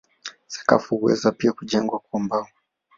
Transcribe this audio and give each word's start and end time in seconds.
Sakafu 0.47 0.97
huweza 0.97 1.31
pia 1.31 1.53
kujengwa 1.53 1.99
kwa 1.99 2.19
mbao. 2.19 2.47